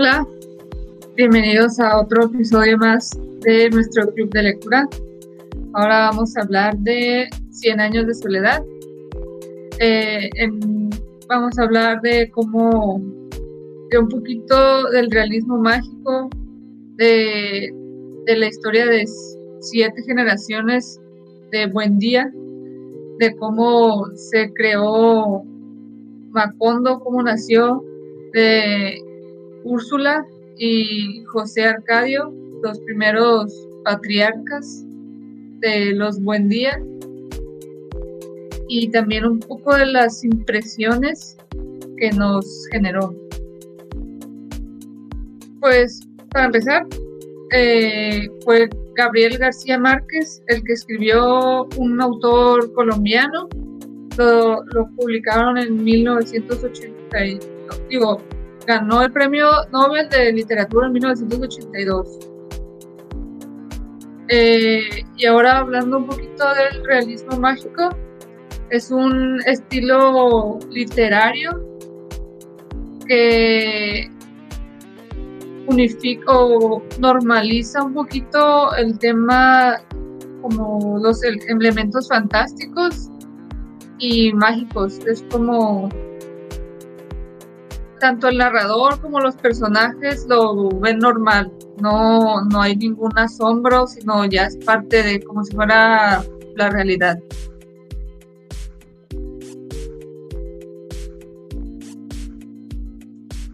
Hola, 0.00 0.24
bienvenidos 1.16 1.80
a 1.80 2.00
otro 2.00 2.26
episodio 2.26 2.78
más 2.78 3.18
de 3.40 3.68
nuestro 3.70 4.08
club 4.14 4.30
de 4.30 4.44
lectura. 4.44 4.88
Ahora 5.72 6.10
vamos 6.10 6.36
a 6.36 6.42
hablar 6.42 6.78
de 6.78 7.28
100 7.50 7.80
años 7.80 8.06
de 8.06 8.14
soledad. 8.14 8.62
Eh, 9.80 10.30
vamos 11.28 11.58
a 11.58 11.64
hablar 11.64 12.00
de 12.02 12.30
cómo, 12.30 13.02
de 13.90 13.98
un 13.98 14.08
poquito 14.08 14.88
del 14.90 15.10
realismo 15.10 15.58
mágico, 15.58 16.30
de, 16.94 17.68
de 18.26 18.36
la 18.36 18.46
historia 18.46 18.86
de 18.86 19.04
siete 19.58 20.00
generaciones 20.06 21.00
de 21.50 21.66
Buen 21.66 21.98
Día, 21.98 22.30
de 23.18 23.34
cómo 23.34 24.06
se 24.14 24.52
creó 24.52 25.42
Macondo, 26.30 27.00
cómo 27.00 27.20
nació, 27.20 27.82
de 28.32 29.07
Úrsula 29.64 30.26
y 30.56 31.22
José 31.24 31.66
Arcadio, 31.66 32.32
los 32.62 32.78
primeros 32.80 33.52
patriarcas 33.84 34.84
de 35.60 35.92
los 35.94 36.20
Buen 36.20 36.48
Día, 36.48 36.80
y 38.68 38.90
también 38.90 39.24
un 39.24 39.40
poco 39.40 39.74
de 39.74 39.86
las 39.86 40.22
impresiones 40.24 41.36
que 41.96 42.10
nos 42.12 42.66
generó. 42.70 43.14
Pues 45.60 46.00
para 46.30 46.46
empezar, 46.46 46.86
eh, 47.52 48.28
fue 48.44 48.68
Gabriel 48.94 49.38
García 49.38 49.78
Márquez 49.78 50.42
el 50.48 50.62
que 50.62 50.74
escribió 50.74 51.64
un 51.76 52.00
autor 52.00 52.72
colombiano. 52.74 53.48
Lo, 54.16 54.62
lo 54.64 54.88
publicaron 54.96 55.56
en 55.58 55.82
1980. 55.82 57.18
Digo, 57.88 58.20
ganó 58.68 59.02
el 59.02 59.10
premio 59.10 59.48
Nobel 59.72 60.10
de 60.10 60.30
Literatura 60.30 60.88
en 60.88 60.92
1982. 60.92 62.18
Eh, 64.28 65.04
y 65.16 65.24
ahora 65.24 65.60
hablando 65.60 65.96
un 65.96 66.06
poquito 66.06 66.44
del 66.54 66.84
realismo 66.84 67.38
mágico, 67.38 67.88
es 68.68 68.90
un 68.90 69.40
estilo 69.46 70.58
literario 70.68 71.66
que 73.06 74.10
unifica 75.66 76.30
o 76.30 76.82
normaliza 77.00 77.82
un 77.82 77.94
poquito 77.94 78.74
el 78.76 78.98
tema 78.98 79.80
como 80.42 80.98
los 80.98 81.22
elementos 81.22 82.06
fantásticos 82.08 83.08
y 83.98 84.30
mágicos. 84.34 84.98
Es 85.06 85.24
como 85.30 85.88
tanto 87.98 88.28
el 88.28 88.38
narrador 88.38 89.00
como 89.00 89.20
los 89.20 89.36
personajes 89.36 90.26
lo 90.28 90.68
ven 90.70 90.98
normal. 90.98 91.52
No, 91.80 92.44
no 92.44 92.60
hay 92.60 92.76
ningún 92.76 93.16
asombro, 93.18 93.86
sino 93.86 94.24
ya 94.26 94.44
es 94.44 94.56
parte 94.58 95.02
de 95.02 95.22
como 95.22 95.44
si 95.44 95.54
fuera 95.54 96.22
la 96.56 96.70
realidad. 96.70 97.18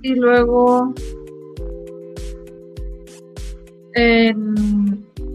Y 0.03 0.15
luego, 0.15 0.93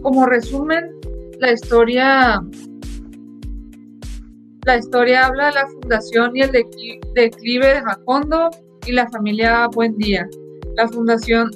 como 0.02 0.26
resumen, 0.26 0.90
la 1.38 1.52
historia 1.52 2.42
la 4.66 4.76
historia 4.76 5.26
habla 5.26 5.46
de 5.46 5.52
la 5.52 5.66
fundación 5.66 6.36
y 6.36 6.42
el 6.42 6.52
declive 6.52 7.74
de 7.74 7.82
Macondo, 7.82 8.50
y 8.86 8.92
la 8.92 9.08
familia 9.10 9.66
Buen 9.68 9.96
Día. 9.96 10.28
La 10.76 10.88
fundación 10.88 11.50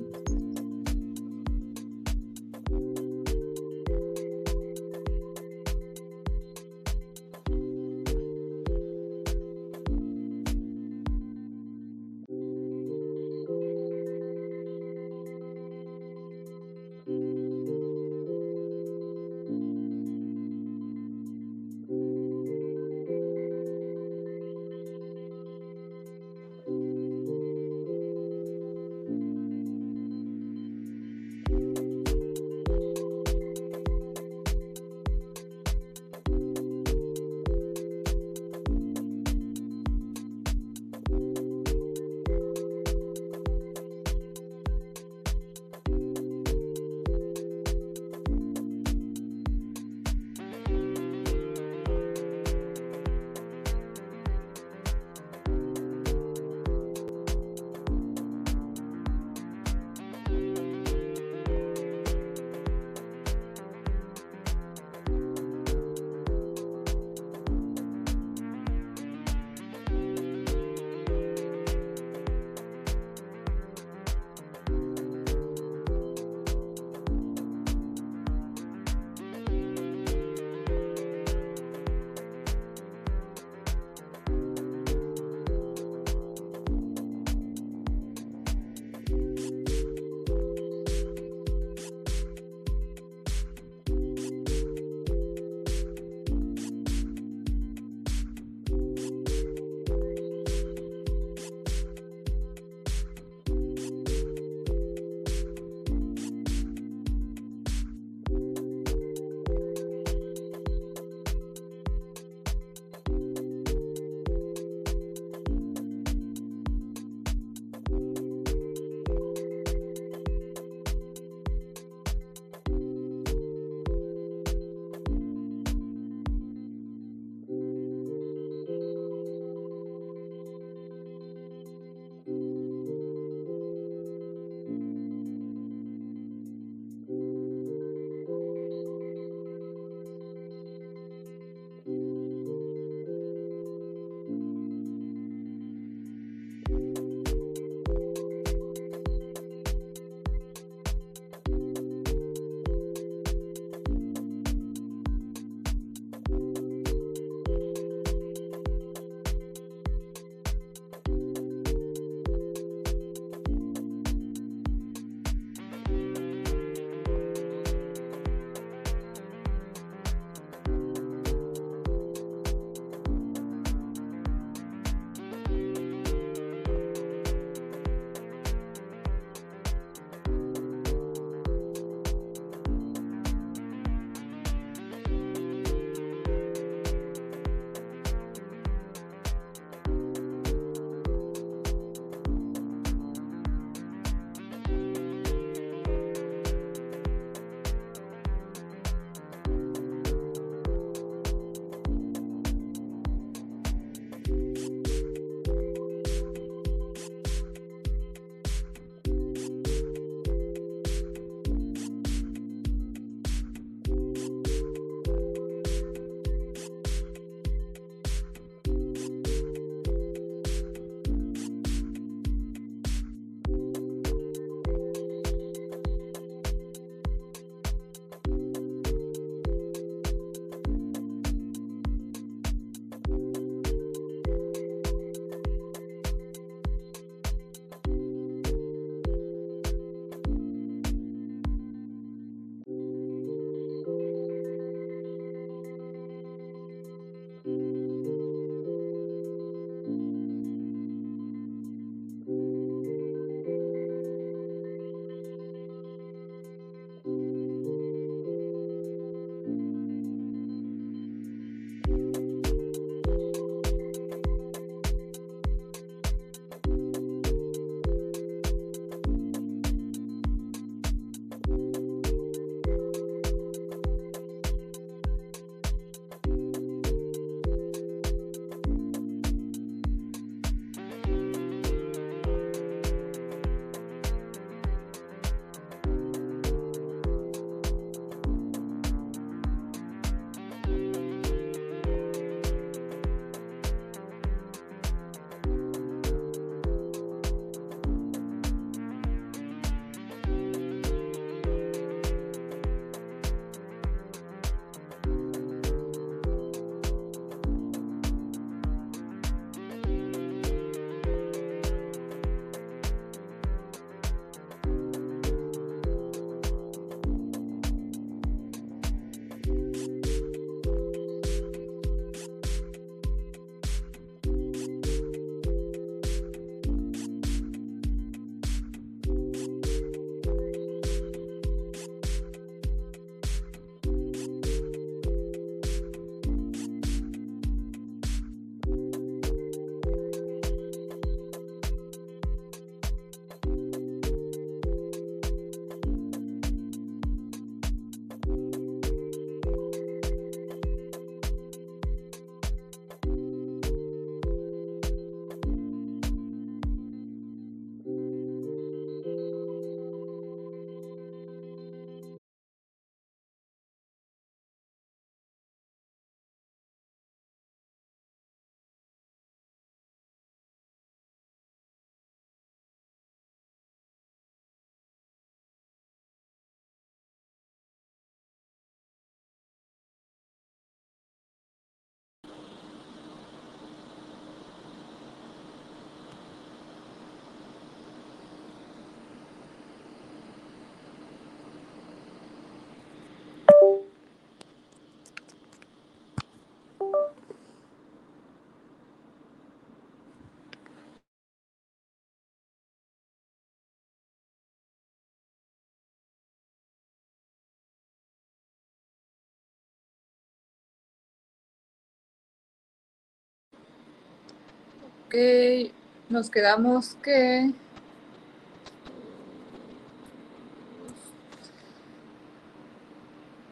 Nos 416.09 416.28
quedamos 416.30 416.97
que... 416.97 417.52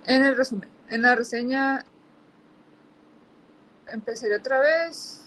En 0.04 0.25
el 0.25 0.37
resumen, 0.37 0.69
en 0.90 1.02
la 1.02 1.14
reseña 1.14 1.85
empezaré 3.87 4.37
otra 4.37 4.59
vez. 4.59 5.23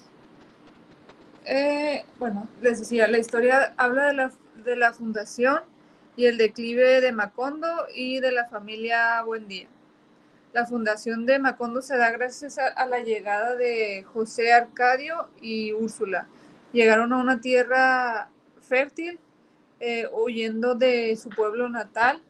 Eh, 1.45 2.03
bueno, 2.19 2.49
les 2.61 2.79
decía, 2.79 3.07
la 3.07 3.17
historia 3.17 3.73
habla 3.77 4.07
de 4.07 4.13
la, 4.13 4.31
de 4.65 4.75
la 4.75 4.91
fundación 4.91 5.61
y 6.17 6.25
el 6.25 6.37
declive 6.37 6.99
de 6.99 7.13
Macondo 7.13 7.85
y 7.93 8.19
de 8.19 8.33
la 8.33 8.45
familia 8.49 9.21
Buendía. 9.23 9.69
La 10.55 10.65
fundación 10.65 11.25
de 11.25 11.37
Macondo 11.37 11.81
se 11.81 11.97
da 11.97 12.11
gracias 12.11 12.57
a, 12.57 12.85
la 12.85 12.99
llegada 12.99 13.57
de 13.57 14.05
José 14.13 14.53
Arcadio 14.53 15.27
y 15.41 15.73
Úrsula. 15.73 16.29
Llegaron 16.71 17.11
a 17.11 17.17
una 17.17 17.41
tierra 17.41 18.29
fértil, 18.61 19.19
eh, 19.81 20.07
huyendo 20.13 20.73
de 20.73 21.13
su 21.17 21.27
pueblo 21.27 21.67
natal 21.67 22.21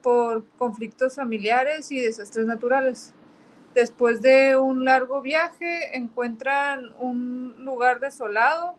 por 0.00 0.46
conflictos 0.58 1.16
familiares 1.16 1.90
y 1.90 1.98
desastres 1.98 2.46
naturales. 2.46 3.14
Después 3.74 4.22
de 4.22 4.56
un 4.56 4.84
largo 4.84 5.20
viaje, 5.20 5.96
encuentran 5.96 6.94
un 7.00 7.56
lugar 7.64 7.98
desolado 7.98 8.76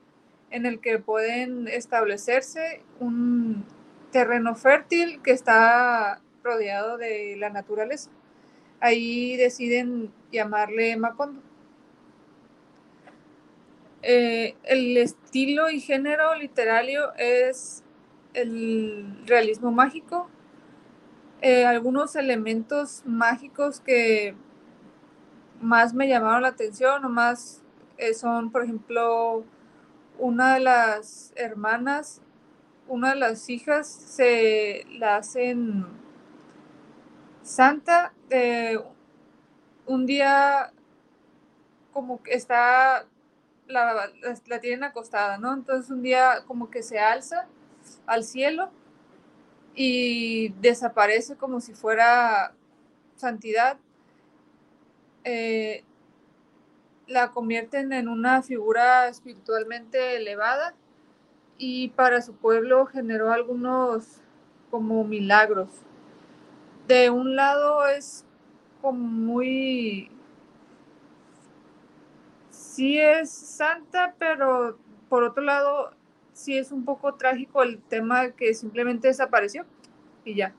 en 0.49 0.65
el 0.65 0.79
que 0.79 0.97
pueden 0.97 1.67
establecerse, 1.67 2.81
un 3.01 3.65
terreno 4.11 4.55
fértil 4.55 5.21
que 5.21 5.31
está 5.31 6.21
rodeado 6.41 6.97
de 6.97 7.35
la 7.37 7.49
naturaleza. 7.49 8.09
Ahí 8.83 9.37
deciden 9.37 10.11
llamarle 10.29 10.97
Macondo. 10.97 11.41
Eh, 14.01 14.57
el 14.63 14.97
estilo 14.97 15.69
y 15.69 15.79
género 15.79 16.35
literario 16.35 17.13
es 17.15 17.81
el 18.33 19.23
realismo 19.25 19.71
mágico. 19.71 20.29
Eh, 21.41 21.65
algunos 21.65 22.17
elementos 22.17 23.03
mágicos 23.05 23.79
que 23.79 24.35
más 25.61 25.93
me 25.93 26.09
llamaron 26.09 26.41
la 26.41 26.49
atención 26.49 27.05
o 27.05 27.09
más 27.09 27.61
eh, 27.97 28.13
son, 28.13 28.51
por 28.51 28.65
ejemplo, 28.65 29.45
una 30.19 30.55
de 30.55 30.59
las 30.59 31.31
hermanas, 31.37 32.21
una 32.89 33.11
de 33.11 33.15
las 33.15 33.49
hijas 33.49 33.87
se 33.87 34.85
la 34.99 35.15
hacen 35.15 36.02
santa 37.43 38.13
un 39.85 40.05
día 40.05 40.71
como 41.91 42.23
que 42.23 42.33
está, 42.33 43.05
la, 43.67 44.09
la, 44.47 44.59
tienen 44.59 44.83
acostada, 44.83 45.37
¿no? 45.37 45.53
Entonces 45.53 45.91
un 45.91 46.01
día 46.01 46.43
como 46.47 46.69
que 46.69 46.81
se 46.81 46.99
alza 46.99 47.47
al 48.05 48.23
cielo 48.23 48.71
y 49.75 50.49
desaparece 50.59 51.35
como 51.35 51.59
si 51.61 51.73
fuera 51.73 52.53
santidad. 53.15 53.77
Eh, 55.23 55.83
la 57.07 57.31
convierten 57.31 57.93
en 57.93 58.07
una 58.07 58.41
figura 58.41 59.07
espiritualmente 59.07 60.17
elevada 60.17 60.73
y 61.57 61.89
para 61.89 62.21
su 62.21 62.33
pueblo 62.33 62.85
generó 62.85 63.31
algunos 63.31 64.05
como 64.71 65.03
milagros 65.03 65.69
de 66.87 67.09
un 67.09 67.35
lado 67.35 67.85
es 67.87 68.25
como 68.81 68.99
muy... 68.99 70.09
Sí 72.49 72.99
es 72.99 73.29
santa, 73.29 74.15
pero 74.17 74.77
por 75.09 75.23
otro 75.23 75.43
lado 75.43 75.91
sí 76.33 76.57
es 76.57 76.71
un 76.71 76.83
poco 76.83 77.13
trágico 77.15 77.63
el 77.63 77.79
tema 77.79 78.31
que 78.31 78.53
simplemente 78.53 79.07
desapareció 79.07 79.65
y 80.25 80.35
ya. 80.35 80.53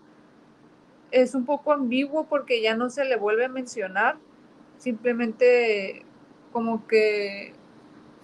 Es 1.11 1.35
un 1.35 1.45
poco 1.45 1.73
ambiguo 1.73 2.27
porque 2.27 2.63
ya 2.63 2.77
no 2.77 2.91
se 2.91 3.05
le 3.05 3.17
vuelve 3.17 3.45
a 3.45 3.49
mencionar, 3.49 4.17
simplemente 4.79 6.05
como 6.53 6.87
que 6.87 7.53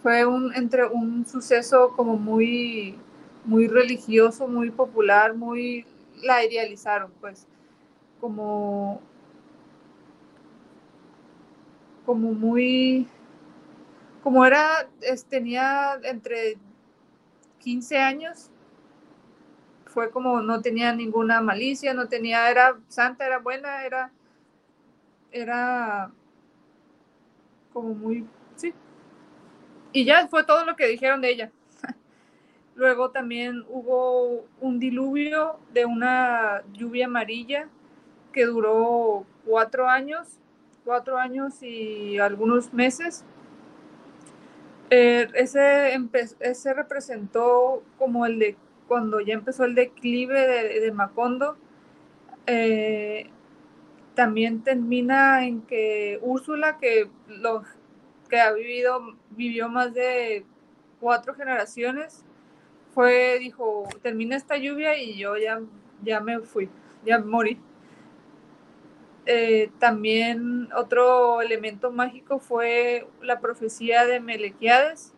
fue 0.02 0.25
un 0.25 0.54
entre 0.54 0.87
un 0.87 1.26
suceso 1.26 1.92
como 1.97 2.16
muy 2.16 2.97
muy 3.45 3.69
religioso, 3.69 4.49
muy 4.49 4.71
popular, 4.71 5.35
muy 5.35 5.87
la 6.23 6.45
idealizaron, 6.45 7.12
pues 7.21 7.47
como, 8.21 9.00
como 12.05 12.33
muy, 12.33 13.09
como 14.23 14.45
era, 14.45 14.89
tenía 15.29 15.95
entre 16.03 16.59
15 17.61 17.99
años, 17.99 18.50
fue 19.87 20.11
como 20.11 20.41
no 20.41 20.61
tenía 20.61 20.93
ninguna 20.95 21.41
malicia, 21.41 21.95
no 21.95 22.09
tenía, 22.09 22.50
era 22.50 22.79
santa, 22.89 23.27
era 23.27 23.39
buena, 23.39 23.85
era, 23.85 24.12
era 25.33 26.12
como 27.73 27.95
muy, 27.95 28.27
sí. 28.57 28.73
Y 29.93 30.05
ya 30.05 30.29
fue 30.29 30.45
todo 30.45 30.65
lo 30.65 30.77
que 30.77 30.87
dijeron 30.87 31.21
de 31.21 31.31
ella. 31.31 31.50
Luego 32.77 33.11
también 33.11 33.65
hubo 33.69 34.47
un 34.61 34.79
diluvio 34.79 35.59
de 35.73 35.87
una 35.87 36.62
lluvia 36.73 37.07
amarilla 37.07 37.69
que 38.32 38.46
duró 38.46 39.25
cuatro 39.46 39.88
años, 39.88 40.38
cuatro 40.84 41.18
años 41.18 41.62
y 41.62 42.18
algunos 42.18 42.72
meses. 42.72 43.25
Eh, 44.90 45.28
ese, 45.34 45.94
ese 46.40 46.75
representó 46.75 47.82
como 47.96 48.26
el 48.26 48.38
de 48.38 48.56
cuando 48.88 49.20
ya 49.20 49.34
empezó 49.34 49.64
el 49.64 49.76
declive 49.76 50.80
de, 50.80 50.90
Macondo. 50.90 51.56
Eh, 52.46 53.30
también 54.14 54.64
termina 54.64 55.46
en 55.46 55.62
que 55.62 56.18
Úrsula, 56.22 56.78
que, 56.78 57.08
lo, 57.28 57.62
que 58.28 58.40
ha 58.40 58.52
vivido, 58.52 59.16
vivió 59.30 59.68
más 59.68 59.94
de 59.94 60.44
cuatro 60.99 61.34
generaciones, 61.34 62.25
fue, 62.92 63.38
dijo, 63.38 63.88
termina 64.02 64.37
esta 64.37 64.56
lluvia 64.56 64.99
y 65.00 65.16
yo 65.16 65.37
ya, 65.37 65.60
ya 66.02 66.20
me 66.20 66.40
fui, 66.40 66.68
ya 67.04 67.20
morí. 67.20 67.60
Eh, 69.32 69.70
también 69.78 70.68
otro 70.75 71.40
elemento 71.40 71.92
mágico 71.92 72.40
fue 72.40 73.06
la 73.22 73.38
profecía 73.38 74.04
de 74.04 74.18
Melequiades, 74.18 75.14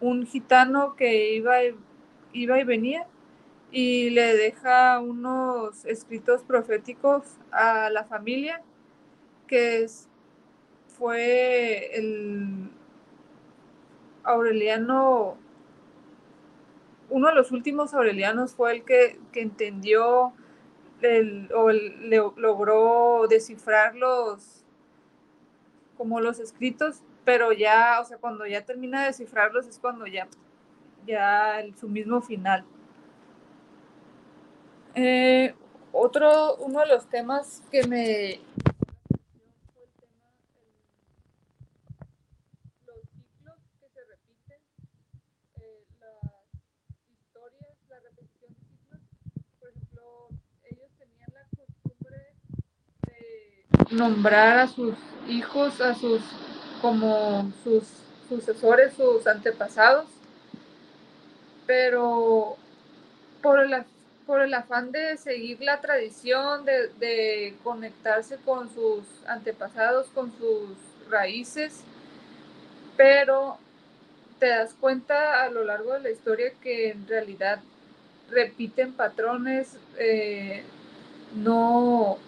un 0.00 0.26
gitano 0.26 0.96
que 0.96 1.36
iba 1.36 1.62
y, 1.62 1.76
iba 2.32 2.58
y 2.58 2.64
venía 2.64 3.06
y 3.70 4.10
le 4.10 4.34
deja 4.34 4.98
unos 4.98 5.84
escritos 5.84 6.42
proféticos 6.42 7.22
a 7.52 7.90
la 7.90 8.02
familia, 8.02 8.60
que 9.46 9.86
fue 10.98 11.96
el 11.96 12.70
Aureliano, 14.24 15.36
uno 17.08 17.28
de 17.28 17.34
los 17.36 17.52
últimos 17.52 17.94
Aurelianos 17.94 18.52
fue 18.56 18.72
el 18.72 18.84
que, 18.84 19.20
que 19.30 19.42
entendió 19.42 20.32
o 21.54 21.70
logró 22.36 23.26
descifrar 23.28 23.94
los, 23.94 24.64
como 25.96 26.20
los 26.20 26.38
escritos, 26.38 27.02
pero 27.24 27.52
ya, 27.52 28.00
o 28.00 28.04
sea, 28.04 28.18
cuando 28.18 28.46
ya 28.46 28.64
termina 28.64 29.00
de 29.00 29.06
descifrarlos 29.08 29.66
es 29.66 29.78
cuando 29.78 30.06
ya, 30.06 30.28
ya 31.06 31.62
su 31.78 31.88
mismo 31.88 32.20
final. 32.22 32.64
Eh, 34.94 35.54
otro, 35.92 36.56
uno 36.56 36.80
de 36.80 36.86
los 36.86 37.06
temas 37.08 37.62
que 37.70 37.86
me 37.86 38.40
nombrar 53.94 54.58
a 54.58 54.68
sus 54.68 54.94
hijos, 55.28 55.80
a 55.80 55.94
sus 55.94 56.20
como 56.80 57.50
sus 57.62 57.84
sucesores, 58.28 58.92
sus 58.94 59.26
antepasados, 59.26 60.06
pero 61.66 62.56
por 63.42 63.60
el, 63.60 63.84
por 64.26 64.40
el 64.42 64.52
afán 64.52 64.92
de 64.92 65.16
seguir 65.16 65.60
la 65.62 65.80
tradición, 65.80 66.64
de, 66.64 67.54
conectarse 67.62 68.36
con 68.44 68.72
sus 68.74 69.04
antepasados, 69.26 70.08
con 70.08 70.32
sus 70.38 70.76
raíces, 71.10 71.80
pero 72.96 73.58
te 74.38 74.48
das 74.48 74.74
cuenta 74.78 75.42
a 75.42 75.50
lo 75.50 75.64
largo 75.64 75.94
de 75.94 76.00
la 76.00 76.10
historia 76.10 76.52
que 76.62 76.90
en 76.90 77.06
realidad 77.08 77.60
repiten 78.30 78.92
patrones, 78.92 79.76
eh, 79.98 80.64
no, 81.34 82.18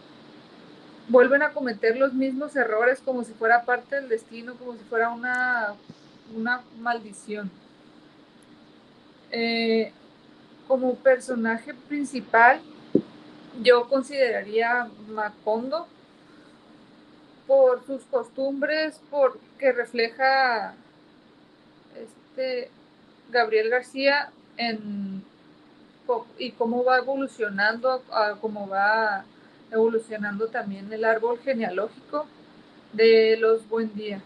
vuelven 1.08 1.42
a 1.42 1.50
cometer 1.50 1.96
los 1.96 2.12
mismos 2.12 2.56
errores 2.56 3.00
como 3.04 3.24
si 3.24 3.32
fuera 3.32 3.64
parte 3.64 3.96
del 3.96 4.08
destino, 4.08 4.54
como 4.56 4.72
si 4.74 4.84
fuera 4.84 5.10
una, 5.10 5.74
una 6.34 6.62
maldición. 6.78 7.50
Eh, 9.30 9.92
como 10.66 10.94
personaje 10.96 11.74
principal, 11.74 12.60
yo 13.62 13.88
consideraría 13.88 14.88
Macondo 15.08 15.86
por 17.46 17.84
sus 17.86 18.02
costumbres, 18.04 19.00
porque 19.10 19.72
refleja 19.72 20.74
este 21.94 22.70
Gabriel 23.30 23.70
García 23.70 24.30
en 24.56 25.24
y 26.38 26.52
cómo 26.52 26.84
va 26.84 26.98
evolucionando, 26.98 28.02
cómo 28.40 28.68
va 28.68 29.24
evolucionando 29.70 30.48
también 30.48 30.92
el 30.92 31.04
árbol 31.04 31.38
genealógico 31.38 32.26
de 32.92 33.36
los 33.38 33.68
Buen 33.68 33.94
Día. 33.94 34.20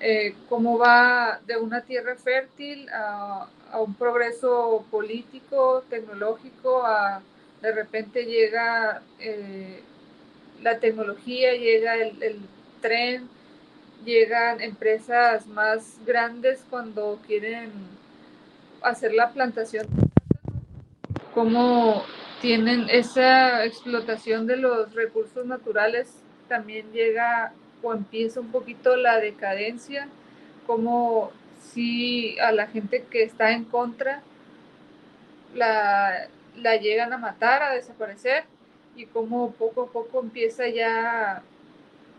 Eh, 0.00 0.34
cómo 0.48 0.78
va 0.78 1.40
de 1.46 1.56
una 1.56 1.82
tierra 1.82 2.16
fértil 2.16 2.88
a, 2.90 3.48
un 3.78 3.94
progreso 3.94 4.84
político, 4.90 5.84
tecnológico, 5.88 6.84
a 6.84 7.22
de 7.62 7.72
repente 7.72 8.24
llega 8.24 9.00
eh, 9.20 9.80
la 10.60 10.78
tecnología, 10.78 11.54
llega 11.54 11.94
el, 11.94 12.40
tren, 12.80 13.28
llegan 14.04 14.60
empresas 14.60 15.46
más 15.46 15.98
grandes 16.04 16.64
cuando 16.68 17.20
quieren 17.26 17.70
hacer 18.82 19.14
la 19.14 19.30
plantación, 19.30 19.86
cómo 21.32 22.02
tienen 22.42 22.90
esa 22.90 23.64
explotación 23.64 24.48
de 24.48 24.56
los 24.56 24.92
recursos 24.94 25.46
naturales, 25.46 26.12
también 26.48 26.92
llega 26.92 27.52
o 27.82 27.94
empieza 27.94 28.40
un 28.40 28.50
poquito 28.50 28.96
la 28.96 29.18
decadencia, 29.20 30.08
como 30.66 31.30
si 31.60 32.36
a 32.40 32.50
la 32.50 32.66
gente 32.66 33.04
que 33.08 33.22
está 33.22 33.52
en 33.52 33.64
contra 33.64 34.22
la, 35.54 36.26
la 36.56 36.76
llegan 36.76 37.12
a 37.12 37.18
matar, 37.18 37.62
a 37.62 37.74
desaparecer, 37.74 38.44
y 38.96 39.06
como 39.06 39.52
poco 39.52 39.82
a 39.82 39.86
poco 39.86 40.20
empieza 40.20 40.66
ya 40.66 41.42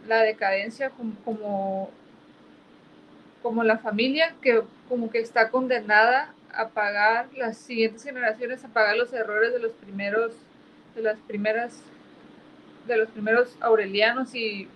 la 0.08 0.22
decadencia 0.22 0.90
como, 1.26 1.90
como, 3.42 3.64
la 3.64 3.78
familia 3.78 4.36
que 4.42 4.62
como 4.88 5.12
que 5.12 5.20
está 5.20 5.50
condenada 5.50 6.34
a 6.56 6.70
pagar 6.70 7.30
las 7.36 7.58
siguientes 7.58 8.04
generaciones 8.04 8.64
a 8.64 8.68
pagar 8.68 8.96
los 8.98 9.12
errores 9.14 9.54
de 9.54 9.60
los 9.60 9.72
primeros 9.74 10.34
de 10.96 11.02
las 11.02 11.18
primeras 11.20 11.82
de 12.88 12.98
los 12.98 13.10
primeros 13.10 13.58
aurelianos 13.62 14.36
y 14.36 14.68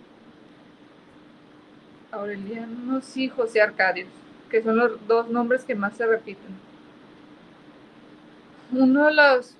aurelianos 2.12 3.16
y 3.18 3.30
José 3.30 3.62
Arcadios 3.62 4.10
que 4.50 4.64
son 4.64 4.78
los 4.78 5.08
dos 5.08 5.30
nombres 5.30 5.64
que 5.64 5.76
más 5.76 5.96
se 5.96 6.06
repiten. 6.06 6.56
Uno 8.72 9.06
de 9.06 9.14
los 9.14 9.56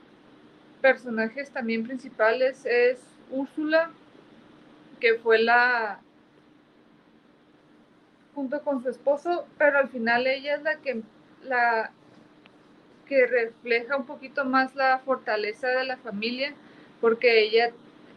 personajes 0.82 1.52
también 1.52 1.84
principales 1.84 2.66
es 2.66 3.00
Úrsula, 3.30 3.90
que 5.00 5.16
fue 5.16 5.40
la 5.40 6.00
junto 8.34 8.62
con 8.62 8.84
su 8.84 8.90
esposo, 8.90 9.48
pero 9.58 9.80
al 9.80 9.90
final 9.90 10.28
ella 10.28 10.56
es 10.56 10.62
la 10.62 10.76
que 10.78 11.02
la 11.44 11.92
que 13.08 13.26
refleja 13.26 13.98
un 13.98 14.06
poquito 14.06 14.46
más 14.46 14.76
la 14.76 15.00
fortaleza 15.00 15.68
de 15.68 15.84
la 15.86 15.98
familia, 15.98 16.54
porque 17.02 17.42
ella 17.42 17.72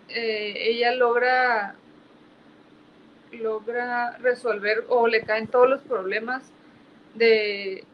eh, 0.08 0.54
ella 0.56 0.94
logra 0.94 1.74
logra 3.32 4.16
resolver 4.18 4.84
o 4.88 5.06
le 5.06 5.22
caen 5.22 5.46
todos 5.46 5.68
los 5.68 5.80
problemas 5.82 6.50
de 7.14 7.84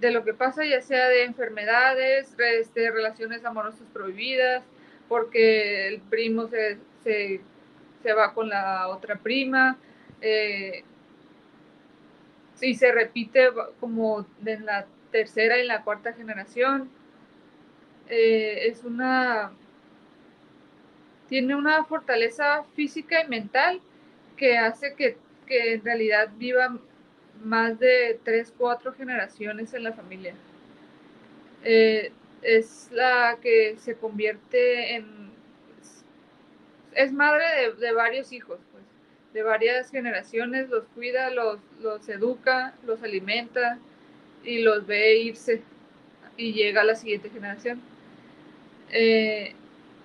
de 0.00 0.10
lo 0.10 0.24
que 0.24 0.34
pasa, 0.34 0.64
ya 0.64 0.80
sea 0.80 1.08
de 1.08 1.24
enfermedades, 1.24 2.36
de 2.36 2.60
este, 2.60 2.90
relaciones 2.90 3.44
amorosas 3.44 3.86
prohibidas, 3.92 4.62
porque 5.08 5.88
el 5.88 6.00
primo 6.00 6.48
se, 6.48 6.78
va 8.16 8.32
con 8.32 8.48
la 8.48 8.88
otra 8.88 9.16
prima, 9.16 9.76
eh, 10.20 10.84
y 12.60 12.74
se 12.74 12.92
repite 12.92 13.48
como 13.80 14.26
en 14.44 14.66
la 14.66 14.86
tercera 15.10 15.58
y 15.58 15.66
la 15.66 15.82
cuarta 15.82 16.12
generación. 16.12 16.90
Eh, 18.08 18.68
es 18.68 18.84
una. 18.84 19.52
Tiene 21.28 21.54
una 21.54 21.84
fortaleza 21.84 22.64
física 22.74 23.22
y 23.22 23.28
mental 23.28 23.80
que 24.36 24.56
hace 24.56 24.94
que, 24.94 25.18
que 25.46 25.74
en 25.74 25.84
realidad 25.84 26.30
viva 26.36 26.78
más 27.42 27.78
de 27.78 28.18
tres, 28.24 28.52
cuatro 28.56 28.92
generaciones 28.94 29.74
en 29.74 29.84
la 29.84 29.92
familia. 29.92 30.34
Eh, 31.64 32.12
es 32.42 32.88
la 32.92 33.38
que 33.42 33.76
se 33.78 33.96
convierte 33.96 34.94
en... 34.94 35.28
Es 36.94 37.12
madre 37.12 37.44
de, 37.78 37.92
varios 37.92 38.32
hijos, 38.32 38.58
pues, 38.72 38.84
de 39.34 39.42
varias 39.42 39.90
generaciones, 39.90 40.68
los 40.68 40.84
cuida, 40.94 41.30
los, 41.30 41.60
los 41.80 42.08
educa, 42.08 42.74
los 42.86 43.02
alimenta 43.02 43.78
y 44.44 44.62
los 44.62 44.86
ve 44.86 45.18
irse 45.18 45.62
y 46.36 46.52
llega 46.52 46.82
a 46.82 46.84
la 46.84 46.94
siguiente 46.94 47.30
generación. 47.30 47.80
Eh, 48.90 49.54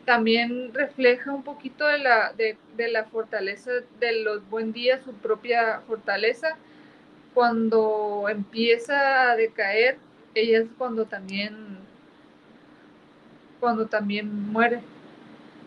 también 0.06 0.74
refleja 0.74 1.32
un 1.32 1.44
poquito 1.44 1.86
de 1.88 2.00
la, 2.00 2.34
de, 2.34 2.58
de 2.76 2.90
la 2.90 3.06
fortaleza 3.06 3.72
de 4.00 4.24
los 4.24 4.48
buen 4.50 4.74
días, 4.74 5.02
su 5.04 5.14
propia 5.14 5.82
fortaleza, 5.88 6.58
cuando 7.34 8.28
empieza 8.30 9.32
a 9.32 9.36
decaer, 9.36 9.98
ella 10.36 10.60
es 10.60 10.68
cuando 10.78 11.06
también, 11.06 11.78
cuando 13.60 13.88
también 13.88 14.52
muere. 14.52 14.82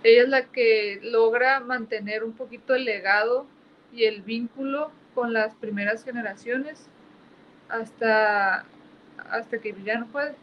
Ella 0.02 0.22
es 0.22 0.28
la 0.28 0.44
que 0.44 1.00
logra 1.02 1.60
mantener 1.60 2.22
un 2.22 2.32
poquito 2.32 2.74
el 2.74 2.84
legado 2.84 3.46
y 3.92 4.04
el 4.04 4.22
vínculo 4.22 4.90
con 5.14 5.32
las 5.32 5.54
primeras 5.54 6.04
generaciones 6.04 6.86
hasta, 7.68 8.64
hasta 9.30 9.58
que 9.58 9.74
ya 9.84 9.98
no 9.98 10.06
puede. 10.06 10.34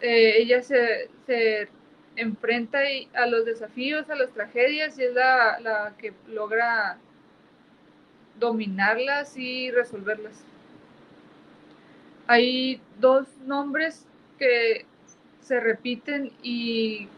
Eh, 0.00 0.38
ella 0.38 0.62
se, 0.62 1.08
se 1.26 1.68
enfrenta 2.16 2.80
a 3.14 3.26
los 3.26 3.44
desafíos, 3.44 4.08
a 4.10 4.14
las 4.14 4.30
tragedias 4.32 4.98
y 4.98 5.04
es 5.04 5.14
la, 5.14 5.60
la 5.60 5.94
que 5.98 6.12
logra 6.28 6.98
dominarlas 8.38 9.36
y 9.36 9.70
resolverlas. 9.70 10.44
Hay 12.26 12.80
dos 12.98 13.26
nombres 13.46 14.06
que 14.38 14.86
se 15.42 15.60
repiten 15.60 16.32
y 16.42 17.08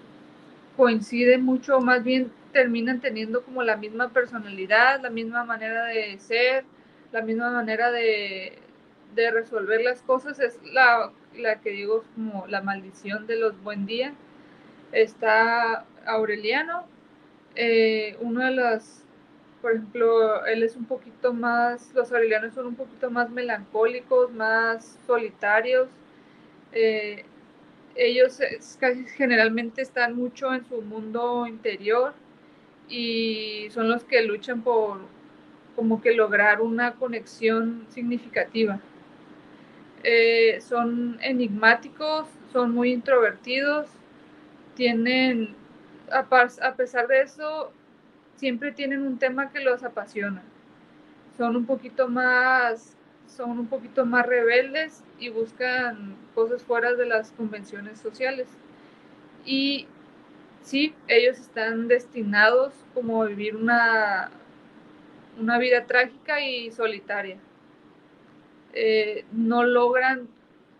coinciden 0.77 1.45
mucho, 1.45 1.81
más 1.81 2.03
bien 2.03 2.33
terminan 2.53 3.01
teniendo 3.01 3.43
como 3.43 3.63
la 3.63 3.77
misma 3.77 4.11
personalidad, 4.11 5.01
la 5.01 5.11
misma 5.11 5.45
manera 5.45 5.85
de 5.85 6.19
ser, 6.19 6.65
la 7.13 7.23
misma 7.23 7.51
manera 7.51 7.91
de, 7.91 8.59
resolver 9.31 9.81
las 9.83 10.03
cosas. 10.03 10.41
Es 10.41 10.59
la, 10.65 11.13
la 11.37 11.61
que 11.61 11.71
digo 11.71 12.05
como 12.15 12.47
la 12.49 12.63
maldición 12.63 13.27
de 13.27 13.37
los 13.37 13.61
buen 13.63 13.87
día. 13.87 14.15
Está 14.93 15.87
Aureliano, 16.07 16.85
eh, 17.55 18.17
uno 18.21 18.45
de 18.45 18.51
los 18.53 19.03
por 19.63 19.73
ejemplo, 19.73 20.45
él 20.47 20.65
es 20.65 20.75
un 20.75 20.87
poquito 20.87 21.33
más, 21.33 21.95
los 21.95 22.11
aurelianos 22.13 22.53
son 22.53 22.67
un 22.67 22.75
poquito 22.75 23.11
más 23.11 23.31
melancólicos, 23.31 24.33
más 24.33 24.99
solitarios. 25.07 25.89
Eh, 26.73 27.25
ellos 27.95 28.41
casi 28.81 29.05
generalmente 29.07 29.83
están 29.83 30.17
mucho 30.17 30.53
en 30.53 30.65
su 30.67 30.83
mundo 30.83 31.47
interior 31.47 32.13
y 32.89 33.69
son 33.71 33.89
los 33.89 34.03
que 34.05 34.23
luchan 34.23 34.63
por 34.63 34.99
como 35.77 36.03
que 36.03 36.13
lograr 36.13 36.61
una 36.61 36.95
conexión 36.95 37.87
significativa. 37.89 38.81
Eh, 40.05 40.61
son 40.61 41.19
enigmáticos, 41.23 42.27
son 42.53 42.73
muy 42.73 42.93
introvertidos, 42.93 43.87
tienen, 44.75 45.55
a 46.11 46.75
pesar 46.75 47.07
de 47.07 47.23
eso, 47.23 47.73
siempre 48.37 48.73
tienen 48.73 49.03
un 49.03 49.19
tema 49.19 49.51
que 49.51 49.61
los 49.61 49.85
apasiona. 49.85 50.43
Son 51.37 51.57
un 51.57 51.67
poquito 51.67 52.09
más, 52.09 52.97
son 53.27 53.59
un 53.59 53.67
poquito 53.67 54.05
más 54.05 54.27
rebeldes 54.27 55.05
y 55.19 55.29
buscan 55.29 56.17
cosas 56.35 56.63
fuera 56.63 56.95
de 56.95 57.07
las 57.07 57.31
convenciones 57.33 58.01
sociales. 58.01 58.49
Y 59.45 59.87
sí, 60.63 60.95
ellos 61.09 61.39
están 61.39 61.89
destinados 61.89 62.75
como 62.95 63.23
a 63.23 63.27
vivir 63.27 63.57
una, 63.57 64.31
una 65.39 65.59
vida 65.59 65.87
trágica 65.87 66.41
y 66.41 66.71
solitaria. 66.73 67.39
Eh, 68.73 69.25
no 69.33 69.65
logran 69.65 70.29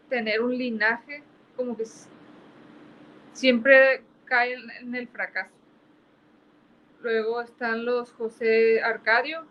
tener 0.09 0.41
un 0.41 0.57
linaje, 0.57 1.23
como 1.57 1.77
que 1.77 1.85
siempre 3.33 4.03
caen 4.25 4.71
en 4.81 4.95
el 4.95 5.09
fracaso. 5.09 5.55
Luego 7.03 7.41
están 7.41 7.85
los 7.85 8.13
José 8.13 8.83
Arcadio. 8.83 9.45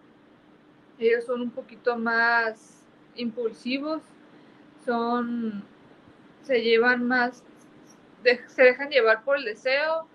Ellos 0.99 1.25
son 1.25 1.41
un 1.41 1.51
poquito 1.51 1.97
más 1.97 2.85
impulsivos, 3.15 4.01
son 4.85 5.63
se 6.43 6.61
llevan 6.61 7.07
más, 7.07 7.43
se 8.23 8.63
dejan 8.63 8.89
llevar 8.89 9.23
por 9.23 9.37
el 9.37 9.45
deseo, 9.45 10.07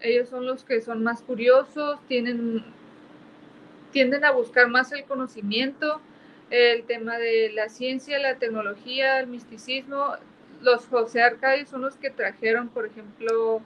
ellos 0.00 0.28
son 0.28 0.46
los 0.46 0.64
que 0.64 0.80
son 0.80 1.02
más 1.02 1.22
curiosos, 1.22 1.98
tienen, 2.06 2.64
tienden 3.90 4.24
a 4.24 4.32
buscar 4.32 4.68
más 4.68 4.92
el 4.92 5.04
conocimiento, 5.04 6.00
el 6.50 6.84
tema 6.84 7.18
de 7.18 7.50
la 7.52 7.68
ciencia, 7.68 8.18
la 8.18 8.36
tecnología, 8.36 9.20
el 9.20 9.26
misticismo. 9.26 10.16
Los 10.60 10.86
José 10.86 11.22
Arcadi 11.22 11.66
son 11.66 11.82
los 11.82 11.96
que 11.96 12.10
trajeron, 12.10 12.68
por 12.68 12.86
ejemplo, 12.86 13.60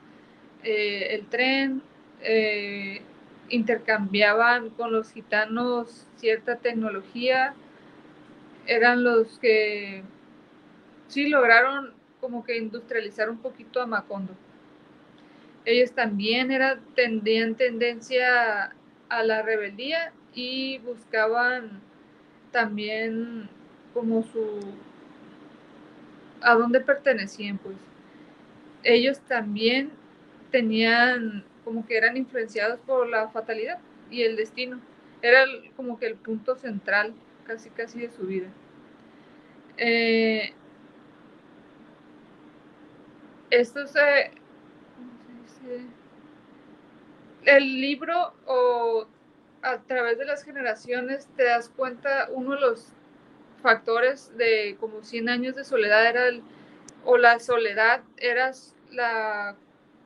eh, 0.64 1.08
el 1.10 1.26
tren, 1.26 1.82
eh, 2.20 3.02
intercambiaban 3.48 4.70
con 4.70 4.92
los 4.92 5.12
gitanos 5.12 6.06
cierta 6.16 6.56
tecnología, 6.56 7.54
eran 8.66 9.02
los 9.04 9.38
que 9.38 10.02
sí 11.06 11.28
lograron 11.28 11.94
como 12.20 12.44
que 12.44 12.58
industrializar 12.58 13.30
un 13.30 13.38
poquito 13.38 13.80
a 13.80 13.86
Macondo. 13.86 14.34
Ellos 15.64 15.92
también 15.92 16.50
era, 16.50 16.78
tendían 16.94 17.54
tendencia 17.54 18.74
a 19.08 19.22
la 19.22 19.42
rebeldía 19.42 20.12
y 20.34 20.78
buscaban 20.78 21.80
también 22.50 23.48
como 23.94 24.22
su 24.22 24.60
a 26.40 26.54
dónde 26.54 26.80
pertenecían 26.80 27.58
pues. 27.58 27.76
Ellos 28.82 29.18
también 29.20 29.90
tenían 30.50 31.44
como 31.64 31.86
que 31.86 31.96
eran 31.96 32.16
influenciados 32.16 32.78
por 32.80 33.08
la 33.08 33.28
fatalidad 33.28 33.78
y 34.10 34.22
el 34.22 34.36
destino. 34.36 34.80
Era 35.20 35.44
como 35.76 35.98
que 35.98 36.06
el 36.06 36.14
punto 36.14 36.54
central 36.56 37.14
casi 37.46 37.70
casi 37.70 38.00
de 38.00 38.10
su 38.10 38.22
vida. 38.22 38.48
Eh, 39.76 40.52
esto 43.50 43.86
se, 43.86 44.30
el 47.44 47.80
libro 47.80 48.34
o 48.46 49.06
a 49.62 49.78
través 49.78 50.18
de 50.18 50.24
las 50.24 50.44
generaciones 50.44 51.28
te 51.36 51.44
das 51.44 51.68
cuenta, 51.68 52.28
uno 52.30 52.54
de 52.54 52.60
los 52.60 52.88
factores 53.62 54.36
de 54.36 54.76
como 54.78 55.02
100 55.02 55.28
años 55.28 55.56
de 55.56 55.64
soledad 55.64 56.06
era 56.06 56.28
el, 56.28 56.42
o 57.04 57.16
la 57.16 57.38
soledad 57.40 58.02
era 58.16 58.52
la, 58.90 59.56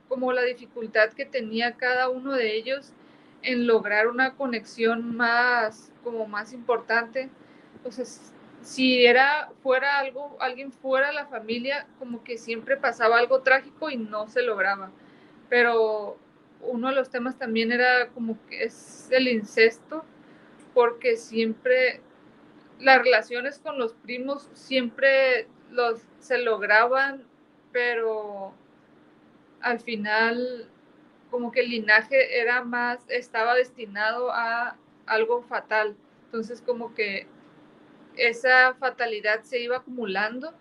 como 0.07 0.31
la 0.33 0.41
dificultad 0.43 1.09
que 1.09 1.25
tenía 1.25 1.73
cada 1.73 2.09
uno 2.09 2.33
de 2.33 2.55
ellos 2.55 2.93
en 3.41 3.67
lograr 3.67 4.07
una 4.07 4.35
conexión 4.35 5.15
más, 5.15 5.91
como 6.03 6.25
más 6.27 6.53
importante. 6.53 7.29
Entonces, 7.75 8.33
si 8.61 9.05
era 9.05 9.51
fuera 9.61 9.99
algo, 9.99 10.37
alguien 10.39 10.71
fuera 10.71 11.07
de 11.07 11.13
la 11.13 11.25
familia, 11.25 11.85
como 11.99 12.23
que 12.23 12.37
siempre 12.37 12.77
pasaba 12.77 13.19
algo 13.19 13.41
trágico 13.41 13.89
y 13.89 13.97
no 13.97 14.27
se 14.27 14.41
lograba. 14.41 14.91
Pero 15.49 16.17
uno 16.67 16.89
de 16.89 16.95
los 16.95 17.09
temas 17.09 17.37
también 17.37 17.71
era 17.71 18.09
como 18.09 18.37
que 18.47 18.63
es 18.63 19.07
el 19.11 19.27
incesto, 19.27 20.03
porque 20.73 21.17
siempre 21.17 22.01
las 22.79 23.01
relaciones 23.03 23.59
con 23.59 23.77
los 23.77 23.93
primos 23.93 24.49
siempre 24.53 25.47
los 25.71 26.01
se 26.19 26.37
lograban, 26.39 27.23
pero 27.71 28.53
al 29.61 29.79
final 29.79 30.69
como 31.31 31.51
que 31.51 31.61
el 31.61 31.69
linaje 31.69 32.39
era 32.39 32.63
más, 32.63 32.99
estaba 33.07 33.55
destinado 33.55 34.31
a 34.31 34.77
algo 35.05 35.41
fatal. 35.43 35.95
Entonces 36.25 36.61
como 36.61 36.93
que 36.93 37.27
esa 38.15 38.75
fatalidad 38.75 39.41
se 39.41 39.59
iba 39.59 39.77
acumulando 39.77 40.53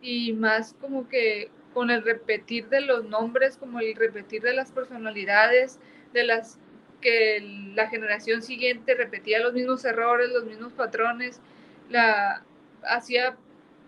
y 0.00 0.32
más 0.32 0.74
como 0.80 1.08
que 1.08 1.50
con 1.72 1.90
el 1.90 2.02
repetir 2.02 2.68
de 2.68 2.80
los 2.80 3.04
nombres, 3.04 3.56
como 3.56 3.80
el 3.80 3.94
repetir 3.94 4.42
de 4.42 4.54
las 4.54 4.72
personalidades, 4.72 5.78
de 6.12 6.24
las 6.24 6.58
que 7.00 7.40
la 7.74 7.88
generación 7.88 8.42
siguiente 8.42 8.94
repetía 8.94 9.40
los 9.40 9.52
mismos 9.52 9.84
errores, 9.84 10.30
los 10.30 10.44
mismos 10.44 10.72
patrones, 10.72 11.40
la 11.88 12.44
hacía 12.82 13.36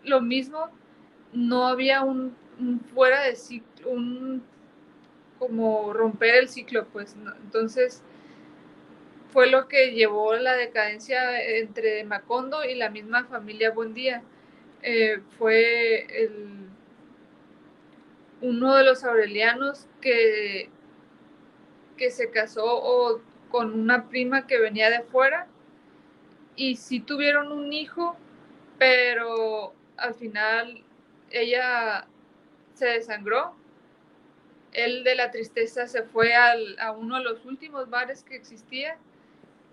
lo 0.05 0.21
mismo, 0.21 0.71
no 1.33 1.66
había 1.66 2.03
un, 2.03 2.37
fuera 2.95 3.23
de 3.23 3.37
ciclo, 3.37 3.90
un 3.90 4.42
como 5.38 5.92
romper 5.92 6.37
el 6.37 6.49
ciclo, 6.49 6.87
pues 6.92 7.16
entonces 7.42 8.03
fue 9.33 9.51
lo 9.51 9.66
que 9.66 9.92
llevó 9.92 10.37
la 10.37 10.55
decadencia 10.55 11.42
entre 11.42 12.05
Macondo 12.05 12.64
y 12.64 12.75
la 12.75 12.90
misma 12.90 13.25
familia 13.25 13.73
Buendía. 13.73 14.23
Eh, 14.83 15.21
fue 15.38 16.07
el 16.25 16.68
uno 18.42 18.74
de 18.74 18.85
los 18.85 19.05
aurelianos 19.05 19.87
que, 20.00 20.68
que 21.96 22.11
se 22.11 22.31
casó 22.31 23.22
con 23.50 23.72
una 23.72 24.09
prima 24.09 24.46
que 24.46 24.59
venía 24.59 24.90
de 24.90 25.02
fuera 25.02 25.46
y 26.57 26.76
sí 26.76 27.00
tuvieron 27.00 27.52
un 27.52 27.72
hijo, 27.72 28.16
pero 28.78 29.72
al 29.96 30.14
final 30.14 30.83
ella 31.31 32.07
se 32.74 32.87
desangró. 32.87 33.55
Él 34.72 35.05
de 35.05 35.14
la 35.14 35.31
tristeza 35.31 35.87
se 35.87 36.02
fue 36.02 36.35
a 36.35 36.92
uno 36.92 37.18
de 37.18 37.24
los 37.24 37.44
últimos 37.44 37.88
bares 37.90 38.24
que 38.24 38.37
existía 38.37 38.96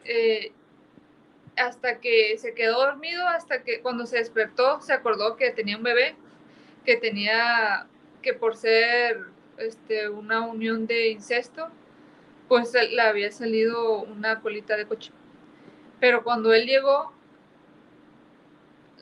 eh, 0.05 0.51
hasta 1.57 1.99
que 1.99 2.37
se 2.37 2.53
quedó 2.53 2.79
dormido, 2.85 3.27
hasta 3.27 3.63
que 3.63 3.81
cuando 3.81 4.05
se 4.05 4.17
despertó 4.17 4.81
se 4.81 4.93
acordó 4.93 5.35
que 5.35 5.51
tenía 5.51 5.77
un 5.77 5.83
bebé, 5.83 6.15
que 6.85 6.97
tenía 6.97 7.88
que 8.21 8.33
por 8.33 8.55
ser 8.55 9.25
este, 9.57 10.09
una 10.09 10.41
unión 10.41 10.87
de 10.87 11.09
incesto, 11.09 11.69
pues 12.47 12.73
le 12.73 13.01
había 13.01 13.31
salido 13.31 14.01
una 14.01 14.41
colita 14.41 14.75
de 14.75 14.85
coche. 14.85 15.11
Pero 15.99 16.23
cuando 16.23 16.53
él 16.53 16.65
llegó, 16.65 17.13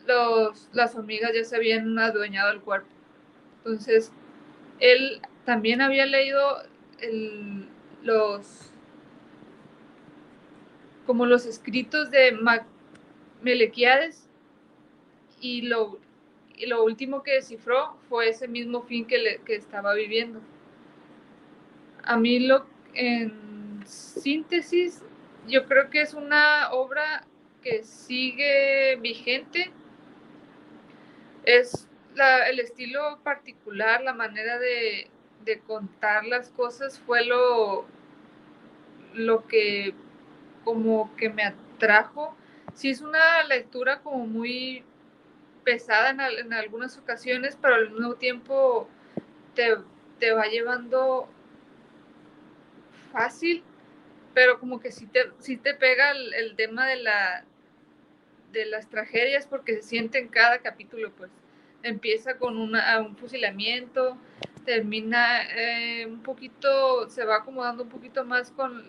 los, 0.06 0.70
las 0.74 0.96
hormigas 0.96 1.32
ya 1.34 1.44
se 1.44 1.56
habían 1.56 1.98
adueñado 2.00 2.50
del 2.50 2.62
cuerpo. 2.62 2.90
Entonces, 3.60 4.12
él 4.80 5.22
también 5.46 5.82
había 5.82 6.06
leído 6.06 6.64
los 8.04 8.72
como 11.06 11.26
los 11.26 11.46
escritos 11.46 12.12
de 12.12 12.38
Melequiades 13.42 14.28
y 15.40 15.62
lo, 15.62 16.00
y 16.58 16.66
lo 16.66 16.84
último 16.84 17.22
que 17.24 17.34
descifró 17.34 17.96
fue 18.10 18.30
ese 18.30 18.48
mismo 18.48 18.82
fin 18.82 19.06
que, 19.06 19.40
que 19.46 19.56
estaba 19.56 19.94
viviendo. 19.94 20.42
A 22.04 22.18
mí 22.18 22.40
lo, 22.40 22.66
en 22.94 23.84
síntesis, 23.86 25.04
yo 25.48 25.66
creo 25.66 25.90
que 25.90 26.02
es 26.02 26.14
una 26.14 26.72
obra 26.72 27.26
que 27.62 27.84
sigue 27.84 28.98
vigente. 29.00 29.72
Es 31.46 31.88
el 32.50 32.60
estilo 32.60 33.20
particular, 33.24 34.02
la 34.02 34.14
manera 34.14 34.58
de, 34.58 35.08
de, 35.46 35.60
contar 35.60 36.26
las 36.26 36.50
cosas 36.50 37.00
fue 37.00 37.24
lo, 37.24 37.86
lo 39.14 39.46
que 39.48 39.94
como 40.64 41.16
que 41.16 41.30
me 41.30 41.44
atrajo. 41.44 42.36
Sí 42.74 42.90
es 42.90 43.02
una 43.02 43.44
lectura 43.44 44.00
como 44.02 44.26
muy 44.26 44.84
pesada 45.68 46.12
en, 46.12 46.54
algunas 46.54 46.98
ocasiones, 46.98 47.58
pero 47.62 47.76
al 47.76 47.92
mismo 47.92 48.16
tiempo 48.16 48.88
te, 49.54 50.32
va 50.32 50.46
llevando 50.46 51.28
fácil, 53.12 53.66
pero 54.34 54.62
como 54.62 54.80
que 54.80 54.94
sí 54.94 55.08
te, 55.08 55.26
te 55.58 55.74
pega 55.74 56.12
el, 56.12 56.56
tema 56.56 56.88
de, 56.88 56.96
la, 56.96 57.44
de 58.54 58.66
las 58.66 58.88
tragedias 58.88 59.46
porque 59.46 59.76
se 59.76 59.82
siente 59.82 60.20
en 60.20 60.30
cada 60.30 60.60
capítulo, 60.60 61.12
pues. 61.12 61.32
Empieza 61.84 62.38
con 62.38 62.58
un 62.58 63.18
fusilamiento, 63.18 64.18
termina 64.64 65.42
eh, 65.52 66.06
un 66.06 66.24
poquito, 66.24 67.10
se 67.10 67.26
va 67.26 67.38
acomodando 67.40 67.84
un 67.84 67.90
poquito 67.90 68.24
más 68.24 68.52
con 68.52 68.86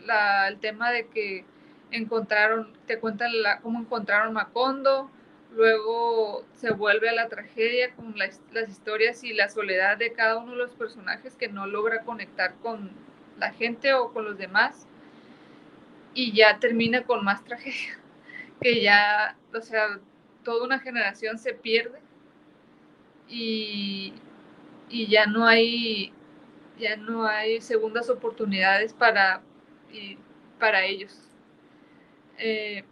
el 0.49 0.61
tema 0.61 0.93
de 0.93 1.09
que 1.09 1.45
encontraron, 1.91 2.73
te 2.87 3.01
cuentan 3.01 3.33
cómo 3.63 3.81
encontraron 3.81 4.33
Macondo, 4.33 5.11
luego 5.53 6.45
se 6.55 6.71
vuelve 6.71 7.09
a 7.09 7.15
la 7.15 7.29
tragedia 7.29 7.95
con 7.95 8.17
las, 8.19 8.41
historias 8.69 9.25
y 9.25 9.33
la 9.33 9.49
soledad 9.49 9.97
de 9.97 10.13
cada 10.13 10.39
uno 10.39 10.53
de 10.53 10.59
los 10.59 10.73
personajes 10.73 11.35
que 11.37 11.49
no 11.49 11.67
logra 11.67 12.03
conectar 12.03 12.55
con 12.63 12.91
la 13.39 13.53
gente 13.53 13.95
o 13.95 14.13
con 14.13 14.25
los 14.25 14.39
demás 14.39 14.87
y 16.15 16.33
ya 16.33 16.59
termina 16.59 17.05
con 17.05 17.25
más 17.25 17.45
tragedia, 17.45 17.99
que 18.61 18.83
ya, 18.83 19.37
o 19.55 19.61
sea, 19.61 20.01
toda 20.45 20.65
una 20.65 20.79
generación 20.81 21.39
se 21.39 21.55
pierde 21.55 22.01
y, 23.29 24.15
y 24.89 25.07
ya 25.09 25.27
no 25.27 25.47
hay 25.47 26.13
ya 26.79 26.97
no 26.97 27.27
hay 27.27 27.61
segundas 27.61 28.09
oportunidades 28.09 28.93
para, 28.93 29.43
para 30.59 30.85
ellos. 30.85 31.21
Eh, 32.39 32.85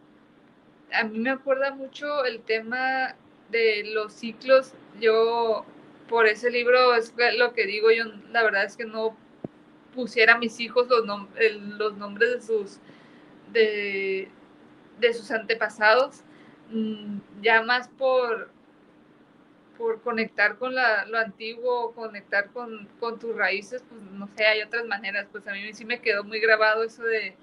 a 0.93 1.05
mí 1.05 1.19
me 1.19 1.31
acuerda 1.31 1.73
mucho 1.73 2.25
el 2.25 2.41
tema 2.41 3.17
de 3.51 3.85
los 3.93 4.13
ciclos. 4.13 4.73
Yo 5.01 5.65
por 6.09 6.27
ese 6.27 6.51
libro 6.51 6.95
es 6.95 7.13
lo 7.37 7.53
que 7.53 7.67
digo, 7.67 7.91
yo 7.91 8.05
la 8.31 8.43
verdad 8.43 8.65
es 8.65 8.77
que 8.77 8.85
no 8.85 9.17
pusiera 9.95 10.35
a 10.35 10.39
mis 10.39 10.61
hijos 10.61 10.89
los, 10.89 11.05
los 11.79 11.97
nombres 11.97 12.33
de 12.33 12.41
sus, 12.41 12.79
de, 13.53 14.31
sus 15.13 15.31
antepasados, 15.31 16.23
mm, 16.71 17.19
ya 17.41 17.63
más 17.63 17.89
por, 17.89 18.51
por 19.79 20.03
conectar 20.03 20.59
con 20.59 20.75
lo 20.75 21.19
antiguo, 21.19 21.93
conectar 21.93 22.51
con, 22.51 22.89
tus 23.19 23.35
raíces, 23.35 23.83
pues 23.89 24.01
no 24.03 24.29
sé, 24.37 24.45
hay 24.45 24.63
otras 24.63 24.87
maneras, 24.87 25.27
pues 25.33 25.47
a 25.49 25.53
mí 25.53 25.73
sí 25.73 25.85
me 25.85 26.01
quedó 26.01 26.25
muy 26.25 26.41
grabado 26.41 26.83
eso 26.85 27.03
de, 27.03 27.35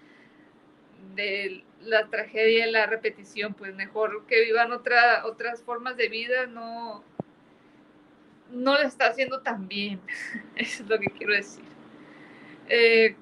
de 1.16 1.64
la 1.82 2.08
tragedia 2.08 2.68
y 2.68 2.72
la 2.72 2.86
repetición, 2.86 3.54
pues 3.54 3.76
mejor 3.76 4.26
que 4.26 4.42
vivan 4.42 4.72
otra, 4.72 5.26
otras 5.26 5.62
formas 5.62 5.98
de 5.98 6.10
vida, 6.10 6.48
no, 6.48 7.04
no 8.52 8.78
está 8.78 9.08
haciendo 9.08 9.42
tan 9.42 9.68
bien, 9.68 10.00
eso 10.56 10.84
es 10.84 10.90
lo 10.90 11.00
que 11.00 11.08
quiero 11.08 11.34
decir. 11.34 11.66
Eh, 12.70 13.16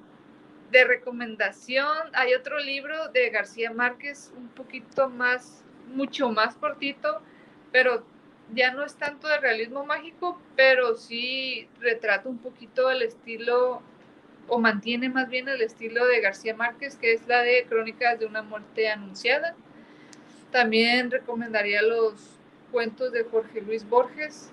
de 0.70 0.84
recomendación, 0.84 1.96
hay 2.14 2.34
otro 2.34 2.58
libro 2.58 3.08
de 3.08 3.28
García 3.30 3.72
Márquez, 3.72 4.32
un 4.36 4.48
poquito 4.48 5.08
más, 5.10 5.62
mucho 5.88 6.30
más 6.30 6.56
cortito, 6.56 7.20
pero 7.70 8.06
ya 8.54 8.72
no 8.72 8.84
es 8.84 8.96
tanto 8.96 9.28
de 9.28 9.38
realismo 9.38 9.84
mágico, 9.84 10.40
pero 10.56 10.96
sí 10.96 11.68
retrata 11.80 12.28
un 12.28 12.38
poquito 12.38 12.90
el 12.90 13.02
estilo, 13.02 13.82
o 14.48 14.58
mantiene 14.58 15.08
más 15.08 15.28
bien 15.28 15.48
el 15.48 15.62
estilo 15.62 16.06
de 16.06 16.20
García 16.20 16.54
Márquez, 16.54 16.96
que 16.96 17.12
es 17.12 17.26
la 17.26 17.42
de 17.42 17.64
Crónicas 17.68 18.18
de 18.18 18.26
una 18.26 18.42
muerte 18.42 18.88
anunciada. 18.88 19.54
También 20.50 21.10
recomendaría 21.10 21.82
los 21.82 22.38
cuentos 22.70 23.12
de 23.12 23.24
Jorge 23.24 23.60
Luis 23.60 23.88
Borges. 23.88 24.50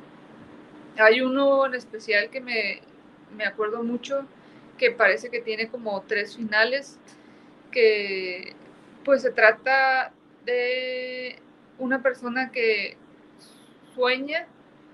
Hay 0.98 1.22
uno 1.22 1.66
en 1.66 1.74
especial 1.74 2.30
que 2.30 2.42
me, 2.42 2.82
me 3.36 3.46
acuerdo 3.46 3.84
mucho, 3.84 4.26
que 4.78 4.92
parece 4.92 5.30
que 5.30 5.42
tiene 5.42 5.68
como 5.68 6.02
tres 6.02 6.36
finales, 6.36 6.98
que 7.72 8.56
pues 9.04 9.22
se 9.22 9.32
trata 9.32 10.14
de 10.46 11.38
una 11.78 12.02
persona 12.02 12.52
que 12.52 12.98
sueña, 13.96 14.48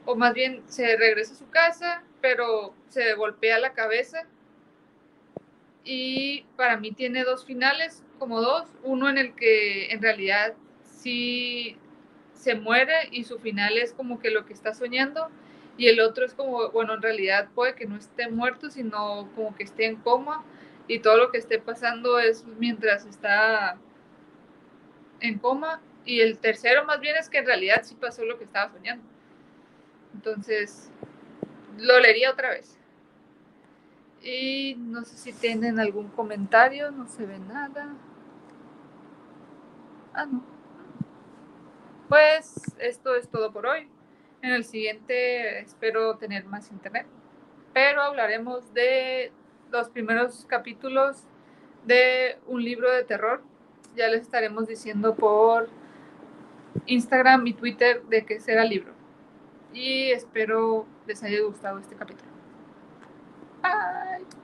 o 0.05 0.15
más 0.15 0.33
bien 0.33 0.63
se 0.67 0.95
regresa 0.97 1.33
a 1.33 1.37
su 1.37 1.49
casa, 1.49 2.03
pero 2.21 2.73
se 2.89 3.13
golpea 3.13 3.59
la 3.59 3.73
cabeza. 3.73 4.25
Y 5.85 6.45
para 6.57 6.77
mí 6.77 6.91
tiene 6.91 7.23
dos 7.23 7.45
finales, 7.45 8.03
como 8.19 8.41
dos, 8.41 8.67
uno 8.83 9.07
en 9.07 9.17
el 9.17 9.35
que 9.35 9.91
en 9.91 10.01
realidad 10.01 10.55
sí 10.83 11.77
se 12.33 12.55
muere 12.55 13.07
y 13.11 13.23
su 13.23 13.39
final 13.39 13.77
es 13.77 13.93
como 13.93 14.19
que 14.19 14.31
lo 14.31 14.45
que 14.45 14.53
está 14.53 14.73
soñando 14.73 15.29
y 15.77 15.87
el 15.87 15.99
otro 15.99 16.25
es 16.25 16.33
como, 16.33 16.69
bueno, 16.71 16.95
en 16.95 17.01
realidad 17.01 17.49
puede 17.53 17.75
que 17.75 17.85
no 17.85 17.97
esté 17.97 18.29
muerto, 18.29 18.69
sino 18.69 19.29
como 19.35 19.55
que 19.55 19.63
esté 19.63 19.85
en 19.85 19.97
coma 19.97 20.43
y 20.87 20.99
todo 20.99 21.17
lo 21.17 21.31
que 21.31 21.37
esté 21.37 21.59
pasando 21.59 22.19
es 22.19 22.45
mientras 22.57 23.05
está 23.05 23.77
en 25.19 25.37
coma 25.39 25.81
y 26.05 26.21
el 26.21 26.37
tercero 26.37 26.85
más 26.85 26.99
bien 26.99 27.15
es 27.15 27.29
que 27.29 27.39
en 27.39 27.45
realidad 27.45 27.81
sí 27.83 27.95
pasó 27.95 28.23
lo 28.25 28.37
que 28.37 28.43
estaba 28.45 28.71
soñando. 28.71 29.03
Entonces, 30.13 30.89
lo 31.77 31.99
leería 31.99 32.31
otra 32.31 32.49
vez. 32.49 32.74
Y 34.25 34.75
no 34.79 35.05
sé 35.05 35.17
si 35.17 35.33
tienen 35.33 35.79
algún 35.79 36.07
comentario, 36.09 36.89
no 36.89 37.07
se 37.07 37.27
ve 37.27 37.37
nada. 37.37 37.95
Ah, 40.15 40.25
no. 40.25 40.43
Pues 42.09 42.55
esto 42.79 43.15
es 43.15 43.29
todo 43.29 43.53
por 43.53 43.67
hoy. 43.67 43.87
En 44.41 44.51
el 44.51 44.63
siguiente 44.63 45.59
espero 45.59 46.17
tener 46.17 46.45
más 46.45 46.71
internet, 46.71 47.05
pero 47.71 48.01
hablaremos 48.01 48.73
de 48.73 49.31
los 49.71 49.89
primeros 49.89 50.45
capítulos 50.47 51.23
de 51.85 52.39
un 52.47 52.63
libro 52.63 52.91
de 52.91 53.03
terror. 53.03 53.43
Ya 53.95 54.07
les 54.07 54.21
estaremos 54.21 54.67
diciendo 54.67 55.15
por 55.15 55.69
Instagram 56.87 57.45
y 57.45 57.53
Twitter 57.53 58.01
de 58.05 58.25
qué 58.25 58.39
será 58.39 58.63
el 58.63 58.69
libro. 58.69 58.93
Y 59.71 60.09
espero 60.09 60.87
les 61.05 61.21
haya 61.21 61.41
gustado 61.41 61.77
este 61.77 61.95
capítulo. 61.95 62.24
Bye. 63.73 64.34